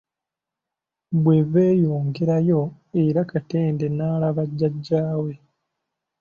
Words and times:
Bwe 1.23 1.37
beeyongerayo 1.51 2.61
era 3.03 3.19
Katende 3.31 3.85
n'alaba 3.91 4.43
jjajja 4.49 5.01
we. 5.23 5.33